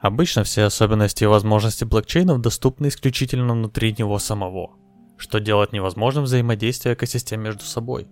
Обычно 0.00 0.44
все 0.44 0.64
особенности 0.64 1.24
и 1.24 1.26
возможности 1.26 1.84
блокчейнов 1.84 2.40
доступны 2.40 2.88
исключительно 2.88 3.52
внутри 3.52 3.94
него 3.96 4.18
самого, 4.18 4.70
что 5.18 5.40
делает 5.40 5.72
невозможным 5.72 6.24
взаимодействие 6.24 6.94
экосистем 6.94 7.42
между 7.42 7.64
собой. 7.64 8.08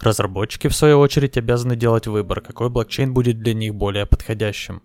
Разработчики, 0.00 0.68
в 0.68 0.74
свою 0.74 0.98
очередь, 0.98 1.36
обязаны 1.36 1.76
делать 1.76 2.06
выбор, 2.06 2.40
какой 2.40 2.70
блокчейн 2.70 3.12
будет 3.12 3.38
для 3.40 3.52
них 3.52 3.74
более 3.74 4.06
подходящим. 4.06 4.82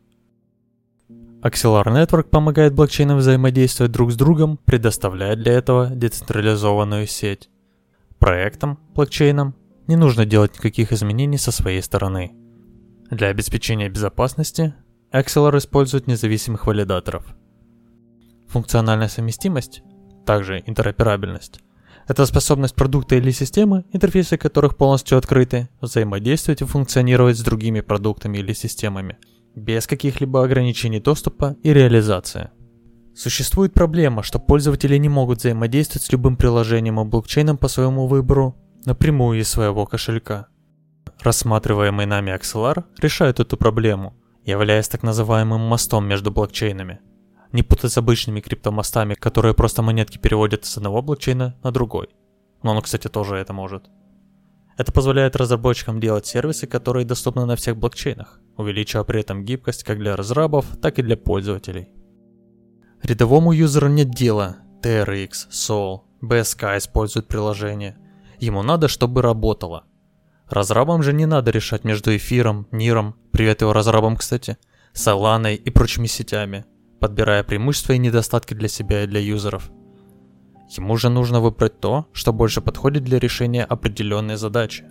Axelar 1.41 1.85
Network 1.85 2.29
помогает 2.29 2.73
блокчейнам 2.73 3.19
взаимодействовать 3.19 3.93
друг 3.93 4.11
с 4.11 4.15
другом, 4.15 4.57
предоставляя 4.57 5.37
для 5.37 5.53
этого 5.53 5.87
децентрализованную 5.87 7.07
сеть. 7.07 7.49
Проектам, 8.19 8.77
блокчейнам, 8.93 9.55
не 9.87 9.95
нужно 9.95 10.25
делать 10.25 10.55
никаких 10.55 10.91
изменений 10.91 11.37
со 11.37 11.53
своей 11.53 11.81
стороны. 11.81 12.33
Для 13.09 13.29
обеспечения 13.29 13.87
безопасности 13.87 14.73
Axelar 15.11 15.57
использует 15.57 16.05
независимых 16.05 16.67
валидаторов. 16.67 17.25
Функциональная 18.47 19.07
совместимость, 19.07 19.81
также 20.23 20.61
интероперабельность, 20.67 21.61
это 22.07 22.25
способность 22.27 22.75
продукта 22.75 23.15
или 23.15 23.31
системы, 23.31 23.85
интерфейсы 23.91 24.37
которых 24.37 24.77
полностью 24.77 25.17
открыты, 25.17 25.69
взаимодействовать 25.81 26.61
и 26.61 26.65
функционировать 26.65 27.37
с 27.37 27.43
другими 27.43 27.81
продуктами 27.81 28.37
или 28.37 28.53
системами, 28.53 29.17
без 29.55 29.87
каких-либо 29.87 30.43
ограничений 30.43 30.99
доступа 30.99 31.55
и 31.63 31.73
реализации. 31.73 32.51
Существует 33.15 33.73
проблема, 33.73 34.21
что 34.21 34.39
пользователи 34.39 34.95
не 34.97 35.09
могут 35.09 35.39
взаимодействовать 35.39 36.03
с 36.03 36.11
любым 36.11 36.37
приложением 36.37 36.99
и 36.99 37.05
блокчейном 37.05 37.57
по 37.57 37.67
своему 37.67 38.05
выбору 38.05 38.55
напрямую 38.85 39.39
из 39.39 39.49
своего 39.49 39.87
кошелька. 39.87 40.47
Рассматриваемый 41.21 42.05
нами 42.05 42.31
Axelar 42.31 42.85
решает 42.99 43.39
эту 43.39 43.57
проблему, 43.57 44.15
являясь 44.43 44.89
так 44.89 45.03
называемым 45.03 45.61
мостом 45.61 46.07
между 46.07 46.31
блокчейнами. 46.31 46.99
Не 47.51 47.63
путать 47.63 47.91
с 47.91 47.97
обычными 47.97 48.41
криптомостами, 48.41 49.15
которые 49.15 49.53
просто 49.53 49.81
монетки 49.81 50.17
переводят 50.17 50.65
с 50.65 50.77
одного 50.77 51.01
блокчейна 51.01 51.57
на 51.63 51.71
другой. 51.71 52.09
Но 52.61 52.75
он, 52.75 52.81
кстати, 52.81 53.07
тоже 53.07 53.35
это 53.37 53.53
может. 53.53 53.89
Это 54.77 54.91
позволяет 54.93 55.35
разработчикам 55.35 55.99
делать 55.99 56.25
сервисы, 56.25 56.67
которые 56.67 57.05
доступны 57.05 57.45
на 57.45 57.55
всех 57.55 57.75
блокчейнах, 57.77 58.39
увеличивая 58.55 59.03
при 59.03 59.19
этом 59.19 59.43
гибкость 59.43 59.83
как 59.83 59.97
для 59.97 60.15
разрабов, 60.15 60.65
так 60.81 60.99
и 60.99 61.01
для 61.01 61.17
пользователей. 61.17 61.89
Рядовому 63.03 63.51
юзеру 63.51 63.87
нет 63.87 64.11
дела, 64.11 64.57
TRX, 64.81 65.49
Sol, 65.51 66.01
BSK 66.21 66.77
используют 66.77 67.27
приложение. 67.27 67.97
Ему 68.39 68.61
надо, 68.61 68.87
чтобы 68.87 69.21
работало. 69.21 69.85
Разрабам 70.47 71.03
же 71.03 71.13
не 71.13 71.25
надо 71.25 71.51
решать 71.51 71.83
между 71.83 72.15
эфиром, 72.15 72.67
ниром, 72.71 73.15
привет 73.39 73.61
его 73.61 73.71
разрабам, 73.71 74.17
кстати, 74.17 74.57
Соланой 74.91 75.55
и 75.55 75.69
прочими 75.69 76.07
сетями, 76.07 76.65
подбирая 76.99 77.41
преимущества 77.45 77.93
и 77.93 77.97
недостатки 77.97 78.53
для 78.53 78.67
себя 78.67 79.05
и 79.05 79.07
для 79.07 79.21
юзеров. 79.21 79.71
Ему 80.71 80.97
же 80.97 81.07
нужно 81.07 81.39
выбрать 81.39 81.79
то, 81.79 82.05
что 82.11 82.33
больше 82.33 82.59
подходит 82.59 83.05
для 83.05 83.17
решения 83.17 83.63
определенной 83.63 84.35
задачи. 84.35 84.83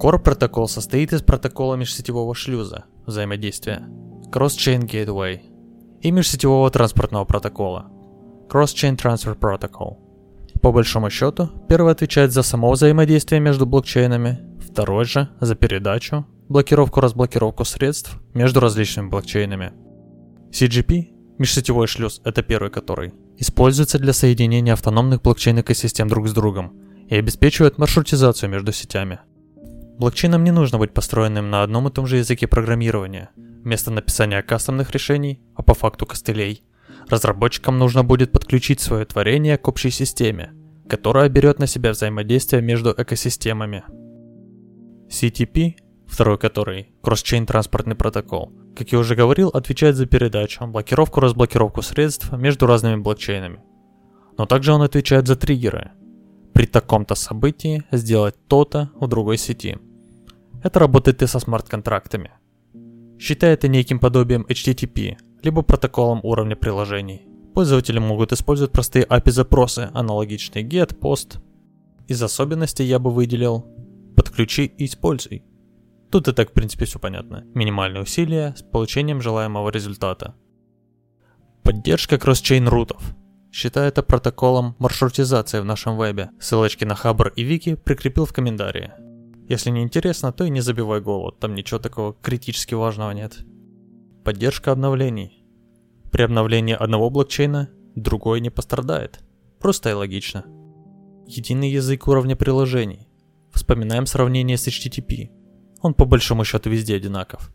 Core 0.00 0.18
протокол 0.18 0.66
состоит 0.66 1.12
из 1.12 1.20
протокола 1.20 1.74
межсетевого 1.74 2.34
шлюза, 2.34 2.86
взаимодействия, 3.04 3.86
Cross-Chain 4.32 4.88
Gateway, 4.88 5.40
и 6.00 6.10
межсетевого 6.10 6.70
транспортного 6.70 7.26
протокола, 7.26 7.90
Cross-Chain 8.48 8.96
Transfer 8.96 9.38
Protocol– 9.38 9.98
по 10.62 10.72
большому 10.72 11.10
счету, 11.10 11.50
первый 11.68 11.92
отвечает 11.92 12.32
за 12.32 12.42
само 12.42 12.72
взаимодействие 12.72 13.40
между 13.40 13.66
блокчейнами, 13.66 14.38
второй 14.76 15.06
же 15.06 15.30
за 15.40 15.54
передачу, 15.54 16.26
блокировку-разблокировку 16.50 17.64
средств 17.64 18.20
между 18.34 18.60
различными 18.60 19.08
блокчейнами. 19.08 19.72
CGP, 20.52 21.38
межсетевой 21.38 21.86
шлюз, 21.86 22.20
это 22.24 22.42
первый 22.42 22.70
который, 22.70 23.14
используется 23.38 23.98
для 23.98 24.12
соединения 24.12 24.74
автономных 24.74 25.22
блокчейн-экосистем 25.22 26.08
друг 26.08 26.28
с 26.28 26.34
другом 26.34 26.78
и 27.08 27.16
обеспечивает 27.16 27.78
маршрутизацию 27.78 28.50
между 28.50 28.72
сетями. 28.72 29.20
Блокчейнам 29.98 30.44
не 30.44 30.50
нужно 30.50 30.76
быть 30.76 30.92
построенным 30.92 31.48
на 31.48 31.62
одном 31.62 31.88
и 31.88 31.90
том 31.90 32.06
же 32.06 32.18
языке 32.18 32.46
программирования, 32.46 33.30
вместо 33.34 33.90
написания 33.90 34.42
кастомных 34.42 34.90
решений, 34.90 35.40
а 35.54 35.62
по 35.62 35.72
факту 35.72 36.04
костылей– 36.04 36.62
Разработчикам 37.08 37.78
нужно 37.78 38.02
будет 38.02 38.32
подключить 38.32 38.80
свое 38.80 39.04
творение 39.04 39.58
к 39.58 39.68
общей 39.68 39.90
системе, 39.90 40.52
которая 40.88 41.28
берет 41.28 41.60
на 41.60 41.68
себя 41.68 41.92
взаимодействие 41.92 42.62
между 42.62 42.92
экосистемами. 42.96 43.84
CTP, 45.08 45.76
второй 46.06 46.38
который, 46.38 46.88
Cross-Chain 47.02 47.46
транспортный 47.46 47.94
протокол, 47.94 48.52
как 48.76 48.92
я 48.92 48.98
уже 48.98 49.14
говорил, 49.14 49.48
отвечает 49.48 49.96
за 49.96 50.06
передачу, 50.06 50.66
блокировку, 50.66 51.20
разблокировку 51.20 51.82
средств 51.82 52.30
между 52.32 52.66
разными 52.66 53.00
блокчейнами. 53.00 53.60
Но 54.36 54.44
также 54.44 54.72
он 54.72 54.82
отвечает 54.82 55.26
за 55.26 55.36
триггеры. 55.36 55.92
При 56.52 56.66
таком-то 56.66 57.14
событии 57.14 57.84
сделать 57.90 58.34
то-то 58.48 58.90
у 59.00 59.06
другой 59.06 59.38
сети. 59.38 59.78
Это 60.62 60.80
работает 60.80 61.22
и 61.22 61.26
со 61.26 61.38
смарт-контрактами. 61.38 62.32
Считай 63.18 63.54
это 63.54 63.68
неким 63.68 63.98
подобием 63.98 64.46
HTTP, 64.48 65.16
либо 65.42 65.62
протоколом 65.62 66.20
уровня 66.22 66.56
приложений. 66.56 67.26
Пользователи 67.54 67.98
могут 67.98 68.32
использовать 68.32 68.72
простые 68.72 69.06
API-запросы, 69.06 69.90
аналогичные 69.94 70.64
GET, 70.64 70.98
POST. 70.98 71.38
Из 72.08 72.22
особенностей 72.22 72.84
я 72.84 72.98
бы 72.98 73.10
выделил 73.10 73.64
«подключи 74.16 74.64
и 74.64 74.86
используй». 74.86 75.44
Тут 76.10 76.28
и 76.28 76.32
так 76.32 76.50
в 76.50 76.52
принципе 76.52 76.84
все 76.84 76.98
понятно. 76.98 77.44
Минимальные 77.54 78.02
усилия 78.02 78.54
с 78.56 78.62
получением 78.62 79.20
желаемого 79.20 79.70
результата. 79.70 80.34
Поддержка 81.62 82.16
кросс-чейн 82.16 82.68
рутов. 82.68 83.02
Считаю 83.52 83.88
это 83.88 84.02
протоколом 84.02 84.76
маршрутизации 84.78 85.60
в 85.60 85.64
нашем 85.64 85.96
вебе. 85.96 86.30
Ссылочки 86.38 86.84
на 86.84 86.94
Хабр 86.94 87.28
и 87.36 87.42
Вики 87.42 87.74
прикрепил 87.74 88.24
в 88.26 88.32
комментарии. 88.32 88.92
Если 89.48 89.70
не 89.70 89.82
интересно, 89.82 90.32
то 90.32 90.44
и 90.44 90.50
не 90.50 90.60
забивай 90.60 91.00
голову, 91.00 91.32
там 91.32 91.54
ничего 91.54 91.78
такого 91.78 92.14
критически 92.14 92.74
важного 92.74 93.12
нет. 93.12 93.38
Поддержка 94.24 94.72
обновлений. 94.72 95.44
При 96.10 96.22
обновлении 96.22 96.74
одного 96.74 97.10
блокчейна 97.10 97.70
другой 97.94 98.40
не 98.40 98.50
пострадает. 98.50 99.20
Просто 99.60 99.90
и 99.90 99.92
логично. 99.92 100.44
Единый 101.26 101.70
язык 101.70 102.08
уровня 102.08 102.36
приложений. 102.36 103.05
Вспоминаем 103.56 104.04
сравнение 104.04 104.58
с 104.58 104.68
HTTP. 104.68 105.30
Он 105.80 105.94
по 105.94 106.04
большому 106.04 106.44
счету 106.44 106.68
везде 106.68 106.94
одинаков. 106.94 107.50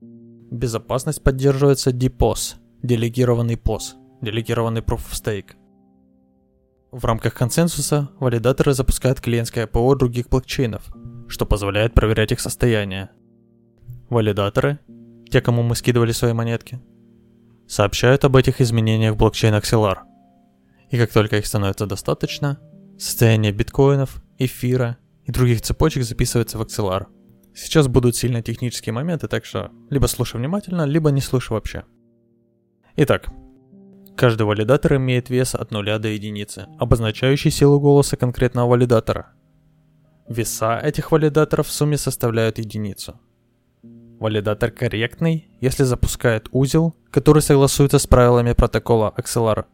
Безопасность 0.00 1.24
поддерживается 1.24 1.90
DPoS, 1.90 2.54
делегированный 2.84 3.56
POS, 3.56 3.94
делегированный 4.22 4.80
Proof 4.80 5.00
of 5.00 5.12
Stake. 5.12 5.56
В 6.92 7.04
рамках 7.04 7.34
консенсуса 7.34 8.10
валидаторы 8.20 8.74
запускают 8.74 9.20
клиентское 9.20 9.66
ПО 9.66 9.96
других 9.96 10.28
блокчейнов, 10.28 10.84
что 11.26 11.46
позволяет 11.46 11.94
проверять 11.94 12.30
их 12.30 12.38
состояние. 12.38 13.10
Валидаторы 14.08 14.78
те, 15.32 15.40
кому 15.40 15.62
мы 15.62 15.74
скидывали 15.74 16.12
свои 16.12 16.32
монетки, 16.32 16.80
сообщают 17.66 18.24
об 18.24 18.36
этих 18.36 18.60
изменениях 18.60 19.14
в 19.14 19.18
блокчейн 19.18 19.54
Axelar. 19.54 19.98
И 20.90 20.96
как 20.96 21.12
только 21.12 21.38
их 21.38 21.46
становится 21.46 21.86
достаточно, 21.86 22.60
состояние 22.98 23.50
биткоинов, 23.50 24.22
эфира 24.38 24.96
и 25.30 25.32
других 25.32 25.62
цепочек 25.62 26.02
записывается 26.02 26.58
в 26.58 26.62
Axelar. 26.62 27.06
Сейчас 27.54 27.86
будут 27.86 28.16
сильно 28.16 28.42
технические 28.42 28.92
моменты, 28.92 29.28
так 29.28 29.44
что 29.44 29.70
либо 29.88 30.06
слушай 30.06 30.36
внимательно, 30.36 30.84
либо 30.84 31.10
не 31.10 31.20
слушай 31.20 31.52
вообще. 31.52 31.84
Итак, 32.96 33.28
каждый 34.16 34.42
валидатор 34.42 34.96
имеет 34.96 35.30
вес 35.30 35.54
от 35.54 35.70
0 35.70 35.98
до 35.98 36.08
единицы, 36.08 36.66
обозначающий 36.78 37.52
силу 37.52 37.78
голоса 37.78 38.16
конкретного 38.16 38.70
валидатора. 38.70 39.32
Веса 40.28 40.78
этих 40.82 41.12
валидаторов 41.12 41.68
в 41.68 41.72
сумме 41.72 41.96
составляют 41.96 42.58
единицу– 42.58 43.20
Валидатор 44.20 44.70
корректный, 44.70 45.48
если 45.62 45.82
запускает 45.84 46.48
узел, 46.52 46.94
который 47.10 47.40
согласуется 47.40 47.98
с 47.98 48.06
правилами 48.06 48.52
протокола 48.52 49.14
Axelar. 49.16 49.64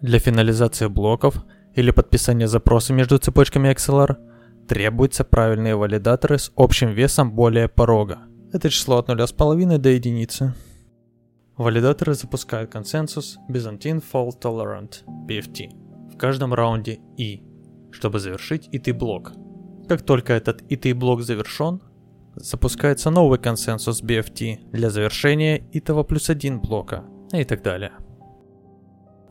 Для 0.00 0.20
финализации 0.20 0.86
блоков 0.86 1.34
или 1.74 1.90
подписания 1.90 2.46
запроса 2.46 2.92
между 2.92 3.18
цепочками 3.18 3.68
Axelar 3.68 4.16
требуются 4.70 5.24
правильные 5.24 5.74
валидаторы 5.74 6.38
с 6.38 6.52
общим 6.54 6.90
весом 6.90 7.32
более 7.32 7.68
порога. 7.68 8.20
Это 8.52 8.70
число 8.70 8.98
от 8.98 9.08
0,5 9.08 9.78
до 9.78 9.88
единицы. 9.88 10.54
Валидаторы 11.56 12.14
запускают 12.14 12.70
консенсус 12.70 13.38
Byzantine 13.48 14.00
Fault 14.00 14.40
Tolerant 14.40 15.02
BFT 15.26 16.14
в 16.14 16.16
каждом 16.16 16.54
раунде 16.54 17.00
I, 17.18 17.42
чтобы 17.90 18.20
завершить 18.20 18.68
IT 18.72 18.92
блок. 18.92 19.32
Как 19.88 20.02
только 20.02 20.34
этот 20.34 20.62
IT 20.70 20.94
блок 20.94 21.22
завершен, 21.22 21.82
запускается 22.36 23.10
новый 23.10 23.40
консенсус 23.40 24.04
BFT 24.04 24.70
для 24.70 24.90
завершения 24.90 25.64
итого 25.72 26.04
плюс 26.04 26.30
один 26.30 26.60
блока 26.60 27.02
и 27.32 27.42
так 27.42 27.64
далее. 27.64 27.90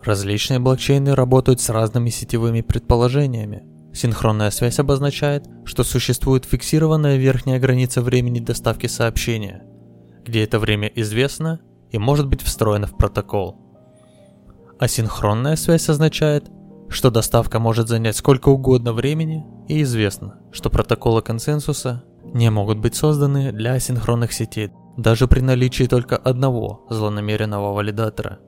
Различные 0.04 0.60
блокчейны 0.60 1.16
работают 1.16 1.62
с 1.62 1.70
разными 1.70 2.10
сетевыми 2.10 2.60
предположениями. 2.60 3.79
Синхронная 3.94 4.52
связь 4.52 4.80
обозначает, 4.80 5.48
что 5.66 5.84
существует 5.84 6.46
фиксированная 6.46 7.18
верхняя 7.18 7.60
граница 7.60 8.02
времени 8.02 8.40
доставки 8.40 8.88
сообщения. 8.88 9.64
Где 10.26 10.44
это 10.44 10.60
время 10.60 10.88
известно, 10.96 11.60
и 11.90 11.98
может 11.98 12.28
быть 12.28 12.42
встроена 12.42 12.88
в 12.88 12.96
протокол. 12.96 13.58
Асинхронная 14.80 15.56
связь 15.56 15.90
означает, 15.90 16.50
что 16.88 17.10
доставка 17.12 17.60
может 17.60 17.88
занять 17.88 18.16
сколько 18.16 18.50
угодно 18.50 18.94
времени, 18.94 19.46
и 19.68 19.82
известно, 19.82 20.40
что 20.52 20.70
протоколы 20.70 21.22
консенсуса 21.22 22.04
не 22.34 22.50
могут 22.50 22.78
быть 22.78 22.96
созданы 22.96 23.52
для 23.52 23.74
асинхронных 23.74 24.34
сетей 24.34 24.72
даже 25.00 25.28
при 25.28 25.40
наличии 25.40 25.86
только 25.86 26.18
одного 26.18 26.86
злонамеренного 26.90 27.74
валидатора. 27.74 28.40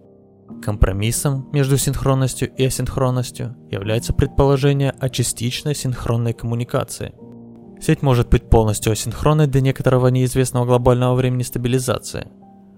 Компромиссом 0.62 1.50
между 1.54 1.78
синхронностью 1.78 2.54
и 2.54 2.66
асинхронностью 2.66 3.56
является 3.70 4.14
предположение 4.14 4.92
о 4.92 5.10
частичной 5.10 5.76
синхронной 5.76 6.34
коммуникации. 6.34 7.14
Сеть 7.80 8.04
может 8.04 8.30
быть 8.30 8.50
полностью 8.50 8.92
асинхронной 8.92 9.48
до 9.48 9.60
некоторого 9.60 10.08
неизвестного 10.10 10.66
глобального 10.66 11.16
времени 11.16 11.42
стабилизации, 11.42 12.28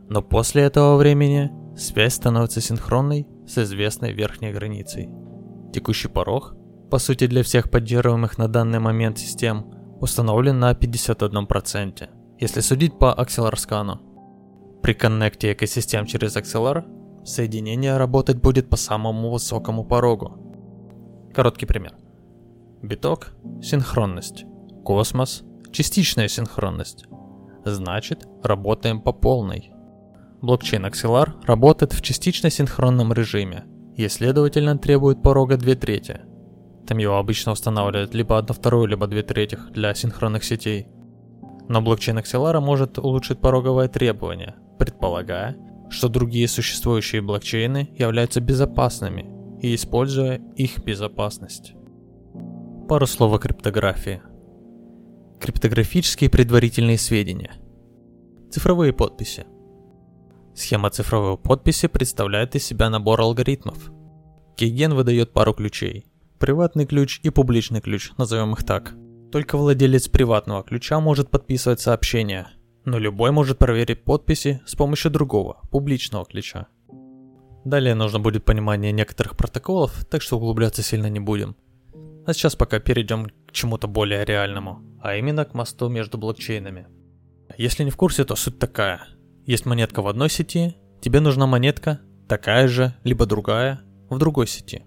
но 0.09 0.21
после 0.21 0.63
этого 0.63 0.95
времени 0.95 1.51
связь 1.77 2.13
становится 2.13 2.61
синхронной 2.61 3.27
с 3.45 3.57
известной 3.57 4.13
верхней 4.13 4.53
границей. 4.53 5.09
Текущий 5.73 6.07
порог, 6.07 6.55
по 6.89 6.99
сути 6.99 7.27
для 7.27 7.43
всех 7.43 7.69
поддерживаемых 7.69 8.37
на 8.37 8.47
данный 8.47 8.79
момент 8.79 9.17
систем, 9.17 9.65
установлен 9.99 10.59
на 10.59 10.71
51%, 10.71 12.09
если 12.39 12.59
судить 12.61 12.97
по 12.97 13.13
Axelar 13.17 13.55
При 14.81 14.93
коннекте 14.93 15.53
экосистем 15.53 16.05
через 16.05 16.37
Axelar, 16.37 16.85
соединение 17.25 17.97
работать 17.97 18.37
будет 18.37 18.69
по 18.69 18.77
самому 18.77 19.31
высокому 19.31 19.83
порогу. 19.83 20.37
Короткий 21.33 21.65
пример. 21.65 21.95
Биток– 22.81 23.33
синхронность. 23.61 24.45
Космос– 24.83 25.43
частичная 25.71 26.27
синхронность. 26.27 27.05
Значит, 27.65 28.27
работаем 28.43 29.01
по 29.01 29.13
полной. 29.13 29.71
Блокчейн 30.41 30.85
Axelar 30.85 31.41
работает 31.45 31.93
в 31.93 32.01
частично 32.01 32.49
синхронном 32.49 33.13
режиме 33.13 33.63
и, 33.95 34.07
следовательно, 34.09 34.77
требует 34.77 35.23
порога 35.23 35.55
2 35.55 35.75
трети. 35.75 36.21
Там 36.85 36.97
его 36.97 37.17
обычно 37.17 37.53
устанавливают 37.53 38.13
либо 38.13 38.37
1 38.37 38.53
вторую, 38.53 38.87
либо 38.87 39.07
2 39.07 39.21
третьих 39.21 39.71
для 39.71 39.93
синхронных 39.93 40.43
сетей. 40.43 40.87
Но 41.69 41.81
блокчейн 41.81 42.17
Axelar 42.17 42.59
может 42.59 42.99
улучшить 42.99 43.39
пороговое 43.39 43.87
требование, 43.87 44.55
предполагая, 44.77 45.55
что 45.93 46.09
другие 46.09 46.47
существующие 46.47 47.21
блокчейны 47.21 47.93
являются 47.97 48.41
безопасными 48.41 49.25
и 49.61 49.75
используя 49.75 50.41
их 50.55 50.83
безопасность. 50.83 51.73
Пару 52.89 53.05
слов 53.05 53.33
о 53.33 53.39
криптографии. 53.39 54.21
Криптографические 55.39 56.29
предварительные 56.29 56.97
сведения. 56.97 57.53
Цифровые 58.51 58.91
подписи. 58.91 59.45
Схема 60.55 60.89
цифровой 60.89 61.37
подписи 61.37 61.87
представляет 61.87 62.55
из 62.55 62.63
себя 62.63 62.89
набор 62.89 63.21
алгоритмов. 63.21 63.91
Кейген 64.55 64.93
выдает 64.93 65.31
пару 65.31 65.53
ключей. 65.53 66.05
Приватный 66.39 66.85
ключ 66.85 67.19
и 67.23 67.29
публичный 67.29 67.81
ключ, 67.81 68.11
назовем 68.17 68.53
их 68.53 68.63
так. 68.63 68.95
Только 69.31 69.57
владелец 69.57 70.07
приватного 70.09 70.63
ключа 70.63 70.99
может 70.99 71.31
подписывать 71.31 71.79
сообщения, 71.79 72.47
но 72.85 72.97
любой 72.97 73.31
может 73.31 73.57
проверить 73.57 74.03
подписи 74.03 74.61
с 74.65 74.75
помощью 74.75 75.11
другого, 75.11 75.61
публичного 75.71 76.25
ключа. 76.25 76.67
Далее 77.65 77.95
нужно 77.95 78.19
будет 78.19 78.43
понимание 78.43 78.91
некоторых 78.91 79.37
протоколов, 79.37 80.05
так 80.05 80.21
что 80.21 80.37
углубляться 80.37 80.83
сильно 80.83 81.09
не 81.09 81.19
будем. 81.19 81.55
А 82.25 82.33
сейчас 82.33 82.55
пока 82.55 82.79
перейдем 82.79 83.27
к 83.47 83.51
чему-то 83.51 83.87
более 83.87 84.25
реальному, 84.25 84.81
а 85.01 85.15
именно 85.15 85.45
к 85.45 85.53
мосту 85.53 85.89
между 85.89 86.17
блокчейнами. 86.17 86.87
Если 87.57 87.83
не 87.83 87.91
в 87.91 87.97
курсе, 87.97 88.25
то 88.25 88.35
суть 88.35 88.59
такая. 88.59 89.07
Есть 89.45 89.65
монетка 89.65 90.01
в 90.01 90.07
одной 90.07 90.29
сети, 90.29 90.75
тебе 91.01 91.19
нужна 91.19 91.47
монетка, 91.47 92.01
такая 92.27 92.67
же, 92.67 92.93
либо 93.03 93.25
другая, 93.25 93.81
в 94.09 94.17
другой 94.17 94.47
сети. 94.47 94.83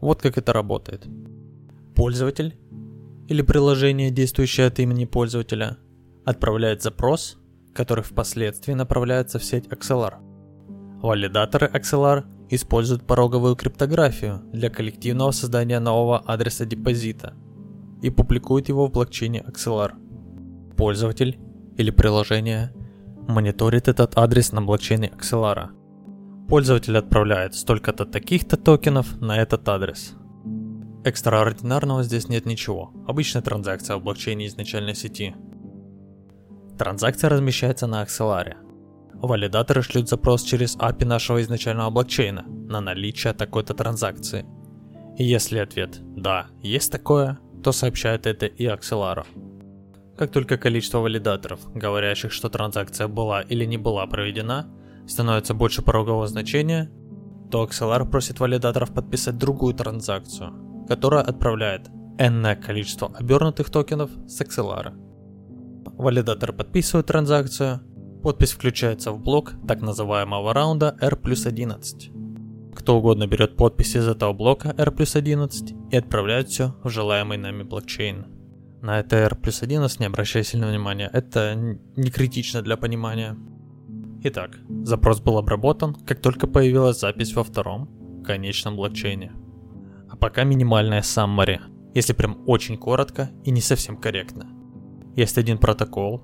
Вот 0.00 0.20
как 0.20 0.38
это 0.38 0.52
работает. 0.52 1.06
Пользователь 1.94 2.56
или 3.28 3.42
приложение, 3.42 4.10
действующее 4.10 4.66
от 4.66 4.78
имени 4.78 5.04
пользователя, 5.04 5.76
отправляет 6.28 6.82
запрос, 6.82 7.38
который 7.74 8.04
впоследствии 8.04 8.74
направляется 8.74 9.38
в 9.38 9.44
сеть 9.44 9.66
Axelar. 9.68 10.14
Валидаторы 11.00 11.68
Axelar 11.68 12.24
используют 12.50 13.06
пороговую 13.06 13.56
криптографию 13.56 14.42
для 14.52 14.68
коллективного 14.68 15.30
создания 15.30 15.80
нового 15.80 16.18
адреса 16.18 16.66
депозита 16.66 17.34
и 18.02 18.10
публикуют 18.10 18.68
его 18.68 18.86
в 18.86 18.92
блокчейне 18.92 19.42
Axelar. 19.46 19.92
Пользователь 20.76 21.38
или 21.78 21.90
приложение 21.90 22.74
мониторит 23.26 23.88
этот 23.88 24.18
адрес 24.18 24.52
на 24.52 24.60
блокчейне 24.60 25.08
Axelar. 25.16 25.68
Пользователь 26.46 26.98
отправляет 26.98 27.54
столько-то 27.54 28.04
таких-то 28.04 28.58
токенов 28.58 29.18
на 29.20 29.38
этот 29.38 29.66
адрес. 29.66 30.14
Экстраординарного 31.04 32.02
здесь 32.02 32.28
нет 32.28 32.44
ничего. 32.44 32.92
Обычная 33.06 33.40
транзакция 33.40 33.96
в 33.96 34.02
блокчейне 34.02 34.46
изначальной 34.46 34.94
сети. 34.94 35.34
Транзакция 36.78 37.28
размещается 37.28 37.88
на 37.88 38.04
Axelar. 38.04 38.54
Валидаторы 39.14 39.82
шлют 39.82 40.08
запрос 40.08 40.44
через 40.44 40.76
API 40.76 41.06
нашего 41.06 41.42
изначального 41.42 41.90
блокчейна 41.90 42.44
на 42.46 42.80
наличие 42.80 43.32
такой-то 43.32 43.74
транзакции. 43.74 44.46
И 45.16 45.24
если 45.24 45.58
ответ 45.58 45.98
«да, 46.00 46.46
есть 46.62 46.92
такое», 46.92 47.40
то 47.64 47.72
сообщает 47.72 48.26
это 48.28 48.46
и 48.46 48.66
Axelar. 48.66 49.26
Как 50.16 50.30
только 50.30 50.56
количество 50.56 50.98
валидаторов, 50.98 51.60
говорящих, 51.74 52.30
что 52.30 52.48
транзакция 52.48 53.08
была 53.08 53.40
или 53.42 53.64
не 53.64 53.76
была 53.76 54.06
проведена, 54.06 54.70
становится 55.08 55.54
больше 55.54 55.82
порогового 55.82 56.28
значения, 56.28 56.92
то 57.50 57.64
Axelar 57.64 58.08
просит 58.08 58.38
валидаторов 58.38 58.94
подписать 58.94 59.36
другую 59.36 59.74
транзакцию, 59.74 60.86
которая 60.86 61.24
отправляет 61.24 61.88
n 62.18 62.54
количество 62.54 63.10
обернутых 63.16 63.68
токенов 63.68 64.12
с 64.28 64.40
Axelar. 64.40 65.07
Валидатор 65.98 66.52
подписывает 66.52 67.06
транзакцию, 67.06 67.80
подпись 68.22 68.52
включается 68.52 69.10
в 69.10 69.20
блок 69.20 69.54
так 69.66 69.82
называемого 69.82 70.54
раунда 70.54 70.96
R 71.00 71.16
плюс 71.16 71.44
11. 71.44 72.12
Кто 72.76 72.98
угодно 72.98 73.26
берет 73.26 73.56
подпись 73.56 73.96
из 73.96 74.06
этого 74.06 74.32
блока 74.32 74.72
R 74.78 74.92
плюс 74.92 75.16
11 75.16 75.74
и 75.90 75.96
отправляет 75.96 76.50
все 76.50 76.76
в 76.84 76.88
желаемый 76.88 77.36
нами 77.36 77.64
блокчейн. 77.64 78.26
На 78.80 79.00
это 79.00 79.16
R 79.16 79.34
плюс 79.34 79.60
11 79.64 79.98
не 79.98 80.06
обращай 80.06 80.44
сильного 80.44 80.70
внимания, 80.70 81.10
это 81.12 81.56
не 81.56 82.10
критично 82.12 82.62
для 82.62 82.76
понимания. 82.76 83.36
Итак, 84.22 84.56
запрос 84.84 85.20
был 85.20 85.36
обработан, 85.36 85.94
как 85.94 86.20
только 86.20 86.46
появилась 86.46 87.00
запись 87.00 87.34
во 87.34 87.42
втором, 87.42 88.22
конечном 88.24 88.76
блокчейне. 88.76 89.32
А 90.08 90.16
пока 90.16 90.44
минимальная 90.44 91.00
summary, 91.00 91.58
если 91.92 92.12
прям 92.12 92.38
очень 92.46 92.78
коротко 92.78 93.30
и 93.42 93.50
не 93.50 93.60
совсем 93.60 93.96
корректно. 93.96 94.57
Есть 95.18 95.38
один 95.38 95.58
протокол, 95.58 96.22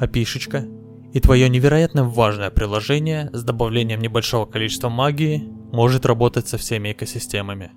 api 0.00 0.70
и 1.12 1.20
твое 1.20 1.48
невероятно 1.48 2.04
важное 2.04 2.50
приложение 2.50 3.30
с 3.32 3.42
добавлением 3.42 4.00
небольшого 4.00 4.46
количества 4.46 4.88
магии 4.88 5.48
может 5.72 6.06
работать 6.06 6.48
со 6.48 6.58
всеми 6.58 6.92
экосистемами. 6.92 7.70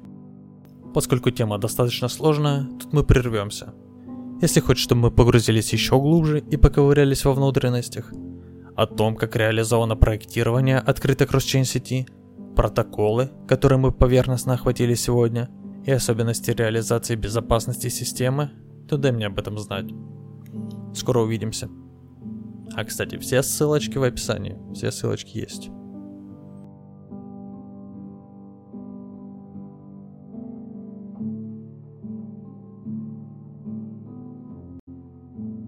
Поскольку 0.94 1.32
тема 1.32 1.58
достаточно 1.58 2.08
сложная, 2.08 2.68
тут 2.80 2.94
мы 2.94 3.04
прервемся– 3.04 3.74
если 4.42 4.60
хочешь, 4.60 4.84
чтобы 4.84 5.02
мы 5.02 5.12
погрузились 5.12 5.74
еще 5.74 6.00
глубже 6.00 6.40
и 6.40 6.58
поковырялись 6.58 7.26
во 7.26 7.34
внутренностях, 7.34 8.14
о 8.76 8.86
том, 8.86 9.16
как 9.16 9.36
реализовано 9.36 9.96
проектирование 9.96 10.78
открытой 10.78 11.26
кросс-чейн 11.26 11.66
сети, 11.66 12.08
протоколы, 12.56 13.32
которые 13.48 13.80
мы 13.80 13.92
поверхностно 13.92 14.54
охватили 14.54 14.94
сегодня, 14.94 15.50
и 15.86 15.92
особенности 15.92 16.52
реализации 16.52 17.16
безопасности 17.16 17.88
системы, 17.88 18.52
то 18.88 18.98
дай 18.98 19.12
мне 19.12 19.26
об 19.26 19.40
этом 19.40 19.58
знать. 19.58 19.88
Скоро 20.98 21.20
увидимся. 21.22 21.70
А 22.74 22.84
кстати, 22.84 23.18
все 23.18 23.44
ссылочки 23.44 23.98
в 23.98 24.04
описании, 24.04 24.58
все 24.74 24.92
ссылочки 24.92 25.38
есть. 25.38 25.70